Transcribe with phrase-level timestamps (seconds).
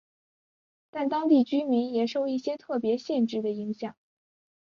[0.89, 3.95] 但当地居民也受一些特别限制的影响。